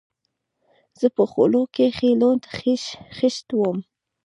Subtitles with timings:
[0.99, 2.43] زه په خولو کښې لوند
[3.17, 3.77] خيشت وم.